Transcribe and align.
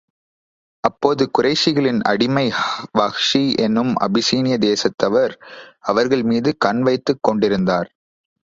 அப்போது 0.83 1.23
குறைஷிகளின் 1.37 1.99
அடிமை 2.01 2.45
வஹ்ஷி 2.99 3.43
என்னும் 3.57 3.93
அபிசீனிய 3.99 4.57
தேசத்தவர், 4.59 5.35
அவர்கள் 5.81 6.23
மீது 6.23 6.57
கண் 6.57 6.81
வைத்துக் 6.81 7.23
கொண்டிருந்தார். 7.23 7.89